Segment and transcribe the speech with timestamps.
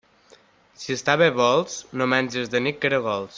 [0.83, 3.29] Si estar bé vols, no menges de nit caragols.